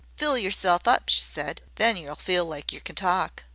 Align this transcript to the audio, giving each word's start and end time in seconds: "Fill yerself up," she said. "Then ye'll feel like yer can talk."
"Fill 0.15 0.35
yerself 0.35 0.87
up," 0.87 1.09
she 1.09 1.21
said. 1.21 1.61
"Then 1.75 1.95
ye'll 1.95 2.15
feel 2.15 2.43
like 2.43 2.73
yer 2.73 2.79
can 2.79 2.95
talk." 2.95 3.43